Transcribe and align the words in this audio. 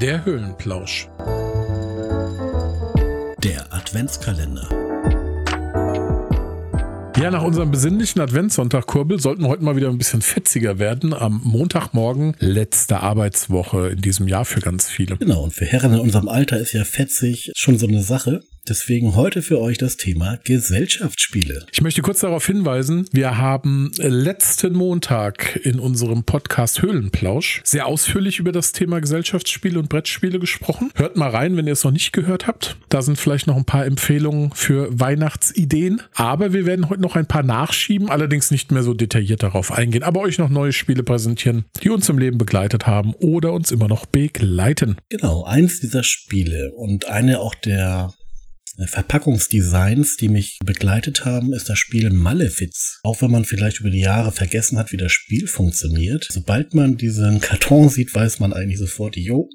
Der 0.00 0.24
Höhlenplausch. 0.24 1.08
Der 3.44 3.70
Adventskalender. 3.70 4.66
Ja, 7.18 7.30
nach 7.30 7.42
unserem 7.42 7.70
besinnlichen 7.70 8.22
Adventssonntag, 8.22 8.86
Kurbel, 8.86 9.20
sollten 9.20 9.42
wir 9.42 9.48
heute 9.48 9.62
mal 9.62 9.76
wieder 9.76 9.90
ein 9.90 9.98
bisschen 9.98 10.22
fetziger 10.22 10.78
werden. 10.78 11.12
Am 11.12 11.42
Montagmorgen, 11.44 12.34
letzte 12.38 13.00
Arbeitswoche 13.00 13.90
in 13.90 14.00
diesem 14.00 14.26
Jahr 14.26 14.46
für 14.46 14.60
ganz 14.60 14.88
viele. 14.88 15.18
Genau, 15.18 15.42
und 15.42 15.52
für 15.52 15.66
Herren 15.66 15.92
in 15.92 16.00
unserem 16.00 16.28
Alter 16.28 16.58
ist 16.58 16.72
ja 16.72 16.84
fetzig 16.84 17.52
schon 17.54 17.76
so 17.76 17.86
eine 17.86 18.02
Sache. 18.02 18.40
Deswegen 18.68 19.16
heute 19.16 19.42
für 19.42 19.60
euch 19.60 19.78
das 19.78 19.96
Thema 19.96 20.38
Gesellschaftsspiele. 20.44 21.66
Ich 21.72 21.80
möchte 21.80 22.02
kurz 22.02 22.20
darauf 22.20 22.46
hinweisen, 22.46 23.06
wir 23.12 23.38
haben 23.38 23.90
letzten 23.96 24.74
Montag 24.74 25.58
in 25.64 25.80
unserem 25.80 26.24
Podcast 26.24 26.82
Höhlenplausch 26.82 27.62
sehr 27.64 27.86
ausführlich 27.86 28.38
über 28.38 28.52
das 28.52 28.72
Thema 28.72 29.00
Gesellschaftsspiele 29.00 29.78
und 29.78 29.88
Brettspiele 29.88 30.38
gesprochen. 30.38 30.90
Hört 30.94 31.16
mal 31.16 31.30
rein, 31.30 31.56
wenn 31.56 31.66
ihr 31.66 31.72
es 31.72 31.84
noch 31.84 31.90
nicht 31.90 32.12
gehört 32.12 32.46
habt. 32.46 32.76
Da 32.88 33.02
sind 33.02 33.18
vielleicht 33.18 33.46
noch 33.46 33.56
ein 33.56 33.64
paar 33.64 33.86
Empfehlungen 33.86 34.52
für 34.52 34.88
Weihnachtsideen. 34.90 36.02
Aber 36.14 36.52
wir 36.52 36.66
werden 36.66 36.88
heute 36.90 37.02
noch 37.02 37.16
ein 37.16 37.26
paar 37.26 37.42
nachschieben, 37.42 38.10
allerdings 38.10 38.50
nicht 38.50 38.72
mehr 38.72 38.82
so 38.82 38.94
detailliert 38.94 39.42
darauf 39.42 39.72
eingehen, 39.72 40.02
aber 40.02 40.20
euch 40.20 40.38
noch 40.38 40.50
neue 40.50 40.72
Spiele 40.72 41.02
präsentieren, 41.02 41.64
die 41.82 41.90
uns 41.90 42.08
im 42.08 42.18
Leben 42.18 42.38
begleitet 42.38 42.86
haben 42.86 43.14
oder 43.14 43.52
uns 43.52 43.72
immer 43.72 43.88
noch 43.88 44.06
begleiten. 44.06 44.96
Genau, 45.08 45.44
eins 45.44 45.80
dieser 45.80 46.02
Spiele 46.02 46.72
und 46.76 47.06
eine 47.06 47.40
auch 47.40 47.54
der 47.54 48.12
Verpackungsdesigns, 48.88 50.16
die 50.16 50.28
mich 50.28 50.58
begleitet 50.64 51.24
haben, 51.24 51.52
ist 51.52 51.68
das 51.68 51.78
Spiel 51.78 52.10
Malefiz. 52.10 53.00
Auch 53.02 53.22
wenn 53.22 53.30
man 53.30 53.44
vielleicht 53.44 53.80
über 53.80 53.90
die 53.90 54.00
Jahre 54.00 54.32
vergessen 54.32 54.78
hat, 54.78 54.92
wie 54.92 54.96
das 54.96 55.12
Spiel 55.12 55.46
funktioniert. 55.46 56.26
Sobald 56.30 56.74
man 56.74 56.96
diesen 56.96 57.40
Karton 57.40 57.88
sieht, 57.88 58.14
weiß 58.14 58.40
man 58.40 58.52
eigentlich 58.52 58.78
sofort, 58.78 59.16
jo, 59.16 59.48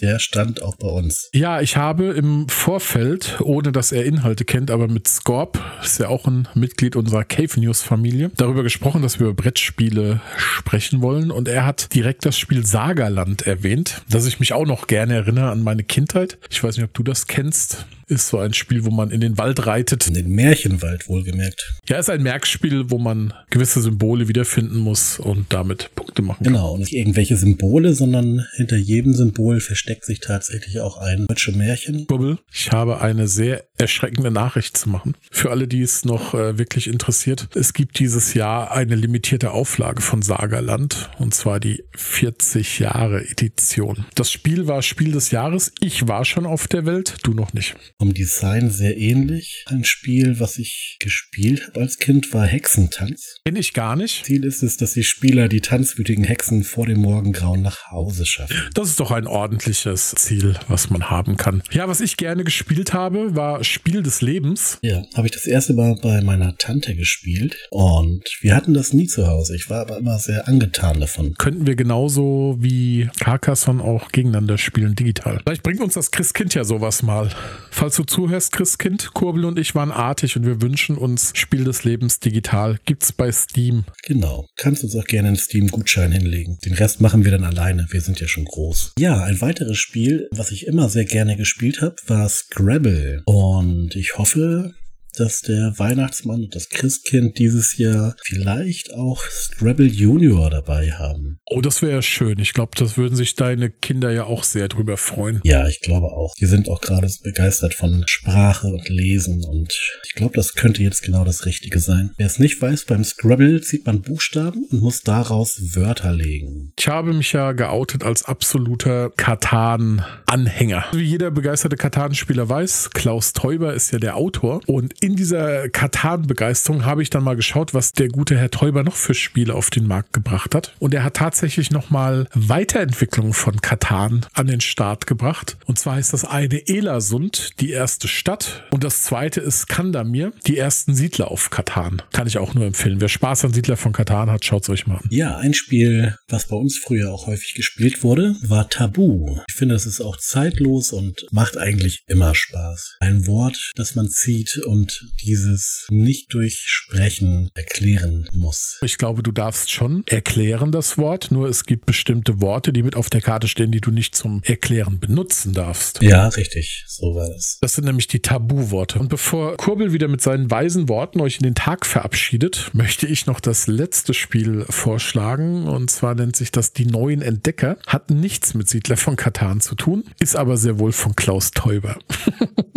der 0.00 0.18
stand 0.18 0.62
auch 0.62 0.76
bei 0.76 0.88
uns. 0.88 1.28
Ja, 1.34 1.60
ich 1.60 1.76
habe 1.76 2.06
im 2.12 2.48
Vorfeld, 2.48 3.40
ohne 3.42 3.72
dass 3.72 3.92
er 3.92 4.04
Inhalte 4.04 4.44
kennt, 4.44 4.70
aber 4.70 4.88
mit 4.88 5.06
Scorp, 5.06 5.60
ist 5.82 6.00
ja 6.00 6.08
auch 6.08 6.26
ein 6.26 6.48
Mitglied 6.54 6.96
unserer 6.96 7.24
Cave 7.24 7.60
News 7.60 7.82
Familie, 7.82 8.30
darüber 8.36 8.62
gesprochen, 8.62 9.02
dass 9.02 9.20
wir 9.20 9.26
über 9.26 9.42
Brettspiele 9.42 10.20
sprechen 10.36 11.02
wollen. 11.02 11.30
Und 11.30 11.46
er 11.46 11.66
hat 11.66 11.94
direkt 11.94 12.24
das 12.24 12.38
Spiel 12.38 12.64
Sagerland 12.64 13.46
erwähnt, 13.46 14.02
dass 14.08 14.26
ich 14.26 14.40
mich 14.40 14.54
auch 14.54 14.66
noch 14.66 14.86
gerne 14.86 15.14
erinnere 15.14 15.50
an 15.50 15.62
meine 15.62 15.84
Kindheit. 15.84 16.38
Ich 16.50 16.64
weiß 16.64 16.76
nicht, 16.76 16.84
ob 16.84 16.94
du 16.94 17.02
das 17.02 17.26
kennst 17.26 17.86
ist 18.12 18.28
so 18.28 18.38
ein 18.38 18.52
Spiel, 18.52 18.84
wo 18.84 18.90
man 18.90 19.10
in 19.10 19.20
den 19.20 19.38
Wald 19.38 19.66
reitet. 19.66 20.06
In 20.06 20.14
den 20.14 20.28
Märchenwald 20.30 21.08
wohlgemerkt. 21.08 21.72
Ja, 21.88 21.98
ist 21.98 22.10
ein 22.10 22.22
Merkspiel, 22.22 22.90
wo 22.90 22.98
man 22.98 23.32
gewisse 23.50 23.80
Symbole 23.80 24.28
wiederfinden 24.28 24.78
muss 24.78 25.18
und 25.18 25.52
damit 25.52 25.90
Punkte 25.94 26.22
machen 26.22 26.44
kann. 26.44 26.52
Genau, 26.52 26.72
und 26.74 26.80
nicht 26.80 26.92
irgendwelche 26.92 27.36
Symbole, 27.36 27.94
sondern 27.94 28.44
hinter 28.54 28.76
jedem 28.76 29.14
Symbol 29.14 29.60
versteckt 29.60 30.04
sich 30.04 30.20
tatsächlich 30.20 30.80
auch 30.80 30.98
ein 30.98 31.26
deutsche 31.26 31.52
Märchen. 31.52 32.06
Bubbel, 32.06 32.38
ich 32.52 32.70
habe 32.70 33.00
eine 33.00 33.26
sehr 33.28 33.64
erschreckende 33.78 34.30
Nachricht 34.30 34.76
zu 34.76 34.88
machen. 34.90 35.16
Für 35.30 35.50
alle, 35.50 35.66
die 35.66 35.82
es 35.82 36.04
noch 36.04 36.34
äh, 36.34 36.58
wirklich 36.58 36.86
interessiert. 36.86 37.48
Es 37.54 37.72
gibt 37.72 37.98
dieses 37.98 38.34
Jahr 38.34 38.72
eine 38.72 38.94
limitierte 38.94 39.50
Auflage 39.50 40.02
von 40.02 40.22
Sagerland 40.22 41.10
und 41.18 41.34
zwar 41.34 41.58
die 41.58 41.82
40 41.96 42.78
Jahre 42.78 43.28
Edition. 43.28 44.04
Das 44.14 44.30
Spiel 44.30 44.68
war 44.68 44.82
Spiel 44.82 45.12
des 45.12 45.30
Jahres. 45.30 45.72
Ich 45.80 46.06
war 46.06 46.24
schon 46.24 46.46
auf 46.46 46.68
der 46.68 46.86
Welt, 46.86 47.16
du 47.24 47.32
noch 47.32 47.52
nicht 47.52 47.74
vom 48.02 48.14
Design 48.14 48.68
sehr 48.68 48.98
ähnlich. 48.98 49.64
Ein 49.68 49.84
Spiel, 49.84 50.40
was 50.40 50.58
ich 50.58 50.96
gespielt 50.98 51.68
habe 51.68 51.82
als 51.82 51.98
Kind, 51.98 52.34
war 52.34 52.44
Hexentanz. 52.44 53.36
Kenn 53.44 53.54
ich 53.54 53.74
gar 53.74 53.94
nicht. 53.94 54.24
Ziel 54.24 54.44
ist 54.44 54.64
es, 54.64 54.76
dass 54.76 54.94
die 54.94 55.04
Spieler 55.04 55.46
die 55.46 55.60
tanzwütigen 55.60 56.24
Hexen 56.24 56.64
vor 56.64 56.86
dem 56.86 56.98
Morgengrauen 56.98 57.62
nach 57.62 57.92
Hause 57.92 58.26
schaffen. 58.26 58.56
Das 58.74 58.88
ist 58.88 58.98
doch 58.98 59.12
ein 59.12 59.28
ordentliches 59.28 60.16
Ziel, 60.16 60.58
was 60.66 60.90
man 60.90 61.10
haben 61.10 61.36
kann. 61.36 61.62
Ja, 61.70 61.86
was 61.86 62.00
ich 62.00 62.16
gerne 62.16 62.42
gespielt 62.42 62.92
habe, 62.92 63.36
war 63.36 63.62
Spiel 63.62 64.02
des 64.02 64.20
Lebens. 64.20 64.78
Ja, 64.82 65.04
habe 65.14 65.28
ich 65.28 65.32
das 65.32 65.46
erste 65.46 65.72
Mal 65.72 65.94
bei 66.02 66.22
meiner 66.22 66.56
Tante 66.56 66.96
gespielt 66.96 67.56
und 67.70 68.24
wir 68.40 68.56
hatten 68.56 68.74
das 68.74 68.92
nie 68.92 69.06
zu 69.06 69.28
Hause. 69.28 69.54
Ich 69.54 69.70
war 69.70 69.82
aber 69.82 69.98
immer 69.98 70.18
sehr 70.18 70.48
angetan 70.48 70.98
davon. 70.98 71.34
Könnten 71.38 71.68
wir 71.68 71.76
genauso 71.76 72.56
wie 72.58 73.08
Carcassonne 73.20 73.80
auch 73.80 74.10
gegeneinander 74.10 74.58
spielen, 74.58 74.96
digital. 74.96 75.40
Vielleicht 75.44 75.62
bringt 75.62 75.80
uns 75.80 75.94
das 75.94 76.10
Christkind 76.10 76.54
ja 76.54 76.64
sowas 76.64 77.04
mal. 77.04 77.30
Falls 77.70 77.91
falls 77.92 77.96
du 77.96 78.04
zuhörst, 78.04 78.52
Christkind, 78.52 79.12
Kurbel 79.12 79.44
und 79.44 79.58
ich 79.58 79.74
waren 79.74 79.92
artig 79.92 80.36
und 80.36 80.46
wir 80.46 80.62
wünschen 80.62 80.96
uns 80.96 81.32
Spiel 81.34 81.64
des 81.64 81.84
Lebens 81.84 82.20
digital. 82.20 82.78
Gibt's 82.86 83.12
bei 83.12 83.30
Steam. 83.30 83.84
Genau. 84.04 84.46
Kannst 84.56 84.82
uns 84.82 84.96
auch 84.96 85.04
gerne 85.04 85.28
einen 85.28 85.36
Steam-Gutschein 85.36 86.10
hinlegen. 86.10 86.56
Den 86.64 86.72
Rest 86.72 87.02
machen 87.02 87.24
wir 87.24 87.32
dann 87.32 87.44
alleine. 87.44 87.86
Wir 87.90 88.00
sind 88.00 88.18
ja 88.18 88.28
schon 88.28 88.46
groß. 88.46 88.94
Ja, 88.98 89.22
ein 89.24 89.42
weiteres 89.42 89.76
Spiel, 89.76 90.26
was 90.30 90.52
ich 90.52 90.66
immer 90.66 90.88
sehr 90.88 91.04
gerne 91.04 91.36
gespielt 91.36 91.82
habe, 91.82 91.96
war 92.06 92.26
Scrabble. 92.30 93.20
Und 93.26 93.94
ich 93.94 94.16
hoffe, 94.16 94.72
dass 95.16 95.40
der 95.40 95.74
Weihnachtsmann 95.78 96.44
und 96.44 96.54
das 96.54 96.68
Christkind 96.68 97.38
dieses 97.38 97.76
Jahr 97.76 98.16
vielleicht 98.24 98.94
auch 98.94 99.22
Scrabble 99.24 99.86
Junior 99.86 100.50
dabei 100.50 100.92
haben. 100.92 101.38
Oh, 101.46 101.60
das 101.60 101.82
wäre 101.82 102.02
schön. 102.02 102.38
Ich 102.38 102.54
glaube, 102.54 102.72
das 102.76 102.96
würden 102.96 103.16
sich 103.16 103.34
deine 103.34 103.70
Kinder 103.70 104.10
ja 104.10 104.24
auch 104.24 104.44
sehr 104.44 104.68
drüber 104.68 104.96
freuen. 104.96 105.40
Ja, 105.44 105.68
ich 105.68 105.80
glaube 105.80 106.06
auch. 106.06 106.34
Die 106.40 106.46
sind 106.46 106.68
auch 106.68 106.80
gerade 106.80 107.08
begeistert 107.22 107.74
von 107.74 108.04
Sprache 108.08 108.68
und 108.68 108.88
Lesen 108.88 109.44
und 109.44 109.72
ich 110.06 110.14
glaube, 110.14 110.34
das 110.34 110.54
könnte 110.54 110.82
jetzt 110.82 111.02
genau 111.02 111.24
das 111.24 111.46
Richtige 111.46 111.78
sein. 111.78 112.12
Wer 112.16 112.26
es 112.26 112.38
nicht 112.38 112.60
weiß, 112.60 112.86
beim 112.86 113.04
Scrabble 113.04 113.60
zieht 113.60 113.86
man 113.86 114.02
Buchstaben 114.02 114.64
und 114.70 114.80
muss 114.80 115.02
daraus 115.02 115.74
Wörter 115.74 116.12
legen. 116.12 116.72
Ich 116.78 116.88
habe 116.88 117.12
mich 117.12 117.32
ja 117.32 117.52
geoutet 117.52 118.04
als 118.04 118.24
absoluter 118.24 119.10
Katan-Anhänger. 119.10 120.86
Wie 120.92 121.02
jeder 121.02 121.30
begeisterte 121.30 121.76
Katan-Spieler 121.76 122.48
weiß, 122.48 122.90
Klaus 122.90 123.32
Teuber 123.32 123.74
ist 123.74 123.92
ja 123.92 123.98
der 123.98 124.16
Autor 124.16 124.60
und 124.66 125.01
in 125.02 125.16
dieser 125.16 125.68
Katan-Begeisterung 125.68 126.84
habe 126.84 127.02
ich 127.02 127.10
dann 127.10 127.24
mal 127.24 127.34
geschaut, 127.34 127.74
was 127.74 127.92
der 127.92 128.06
gute 128.06 128.38
Herr 128.38 128.50
Teuber 128.50 128.84
noch 128.84 128.94
für 128.94 129.14
Spiele 129.14 129.54
auf 129.54 129.68
den 129.68 129.86
Markt 129.86 130.12
gebracht 130.12 130.54
hat. 130.54 130.74
Und 130.78 130.94
er 130.94 131.02
hat 131.02 131.14
tatsächlich 131.14 131.72
nochmal 131.72 132.28
Weiterentwicklungen 132.34 133.32
von 133.32 133.60
Katan 133.60 134.24
an 134.32 134.46
den 134.46 134.60
Start 134.60 135.08
gebracht. 135.08 135.56
Und 135.66 135.78
zwar 135.78 135.98
ist 135.98 136.12
das 136.12 136.24
eine 136.24 136.68
Elersund, 136.68 137.60
die 137.60 137.70
erste 137.70 138.06
Stadt. 138.06 138.64
Und 138.70 138.84
das 138.84 139.02
zweite 139.02 139.40
ist 139.40 139.66
Kandamir, 139.68 140.32
die 140.46 140.56
ersten 140.56 140.94
Siedler 140.94 141.32
auf 141.32 141.50
Katan. 141.50 142.00
Kann 142.12 142.28
ich 142.28 142.38
auch 142.38 142.54
nur 142.54 142.64
empfehlen. 142.64 143.00
Wer 143.00 143.08
Spaß 143.08 143.44
an 143.46 143.52
Siedler 143.52 143.76
von 143.76 143.92
Katan 143.92 144.30
hat, 144.30 144.44
schaut 144.44 144.62
es 144.62 144.68
euch 144.68 144.86
mal 144.86 144.98
an. 144.98 145.08
Ja, 145.10 145.36
ein 145.38 145.54
Spiel, 145.54 146.14
was 146.28 146.46
bei 146.46 146.56
uns 146.56 146.78
früher 146.78 147.12
auch 147.12 147.26
häufig 147.26 147.54
gespielt 147.54 148.04
wurde, 148.04 148.36
war 148.42 148.68
Tabu. 148.68 149.40
Ich 149.48 149.56
finde, 149.56 149.74
es 149.74 149.86
ist 149.86 150.00
auch 150.00 150.16
zeitlos 150.16 150.92
und 150.92 151.26
macht 151.32 151.58
eigentlich 151.58 152.04
immer 152.06 152.36
Spaß. 152.36 152.98
Ein 153.00 153.26
Wort, 153.26 153.72
das 153.74 153.96
man 153.96 154.08
zieht 154.08 154.58
und 154.58 154.91
dieses 155.22 155.86
nicht 155.90 156.32
durch 156.34 156.62
Sprechen 156.66 157.50
erklären 157.54 158.28
muss. 158.32 158.78
Ich 158.82 158.98
glaube, 158.98 159.22
du 159.22 159.32
darfst 159.32 159.70
schon 159.70 160.04
erklären 160.06 160.72
das 160.72 160.98
Wort, 160.98 161.30
nur 161.30 161.48
es 161.48 161.64
gibt 161.64 161.86
bestimmte 161.86 162.40
Worte, 162.40 162.72
die 162.72 162.82
mit 162.82 162.96
auf 162.96 163.10
der 163.10 163.20
Karte 163.20 163.48
stehen, 163.48 163.70
die 163.70 163.80
du 163.80 163.90
nicht 163.90 164.14
zum 164.14 164.42
Erklären 164.44 164.98
benutzen 164.98 165.52
darfst. 165.54 166.02
Ja, 166.02 166.28
richtig, 166.28 166.84
so 166.86 167.14
war 167.14 167.28
es. 167.36 167.58
Das 167.60 167.74
sind 167.74 167.84
nämlich 167.84 168.06
die 168.06 168.20
Tabuworte. 168.20 168.98
Und 168.98 169.08
bevor 169.08 169.56
Kurbel 169.56 169.92
wieder 169.92 170.08
mit 170.08 170.20
seinen 170.20 170.50
weisen 170.50 170.88
Worten 170.88 171.20
euch 171.20 171.36
in 171.36 171.44
den 171.44 171.54
Tag 171.54 171.86
verabschiedet, 171.86 172.70
möchte 172.72 173.06
ich 173.06 173.26
noch 173.26 173.40
das 173.40 173.66
letzte 173.66 174.14
Spiel 174.14 174.64
vorschlagen. 174.68 175.66
Und 175.66 175.90
zwar 175.90 176.14
nennt 176.14 176.36
sich 176.36 176.50
das 176.50 176.72
Die 176.72 176.86
neuen 176.86 177.22
Entdecker. 177.22 177.78
Hat 177.86 178.10
nichts 178.10 178.54
mit 178.54 178.68
Siedler 178.68 178.96
von 178.96 179.16
Katan 179.16 179.60
zu 179.60 179.74
tun, 179.74 180.04
ist 180.20 180.36
aber 180.36 180.56
sehr 180.56 180.78
wohl 180.78 180.92
von 180.92 181.16
Klaus 181.16 181.50
Teuber. 181.50 181.98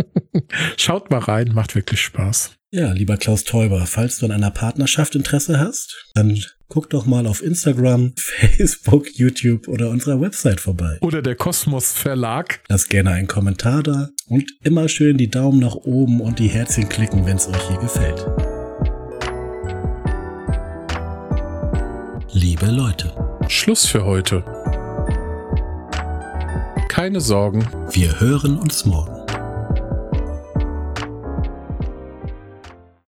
Schaut 0.77 1.09
mal 1.11 1.19
rein, 1.19 1.51
macht 1.53 1.75
wirklich 1.75 2.01
Spaß. 2.01 2.51
Ja, 2.71 2.91
lieber 2.91 3.16
Klaus 3.16 3.45
Teuber, 3.45 3.85
falls 3.85 4.17
du 4.17 4.25
an 4.25 4.33
einer 4.33 4.51
Partnerschaft 4.51 5.16
Interesse 5.16 5.59
hast, 5.59 6.11
dann 6.13 6.43
guck 6.67 6.89
doch 6.89 7.05
mal 7.05 7.25
auf 7.25 7.41
Instagram, 7.41 8.13
Facebook, 8.17 9.07
YouTube 9.17 9.69
oder 9.69 9.90
unserer 9.90 10.19
Website 10.19 10.59
vorbei. 10.59 10.97
Oder 10.99 11.22
der 11.22 11.35
Kosmos 11.35 11.93
Verlag. 11.93 12.59
Lass 12.67 12.90
gerne 12.90 13.11
einen 13.11 13.28
Kommentar 13.28 13.81
da 13.81 14.09
und 14.28 14.52
immer 14.63 14.90
schön 14.90 15.17
die 15.17 15.29
Daumen 15.29 15.59
nach 15.59 15.75
oben 15.75 16.19
und 16.19 16.40
die 16.40 16.49
Herzchen 16.49 16.90
klicken, 16.90 17.25
wenn 17.25 17.37
es 17.37 17.47
euch 17.47 17.67
hier 17.69 17.78
gefällt. 17.78 18.25
Liebe 22.34 22.66
Leute. 22.66 23.13
Schluss 23.47 23.85
für 23.85 24.03
heute. 24.03 24.43
Keine 26.90 27.22
Sorgen. 27.22 27.66
Wir 27.91 28.19
hören 28.19 28.57
uns 28.57 28.84
morgen. 28.84 29.15